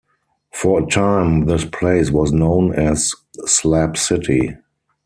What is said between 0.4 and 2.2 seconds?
For a time this place